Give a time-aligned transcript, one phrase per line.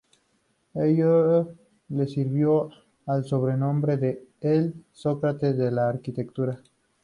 [0.73, 1.53] Ello
[1.89, 2.71] le sirvió
[3.05, 6.59] el sobrenombre de "el Sócrates de la Arquitectura.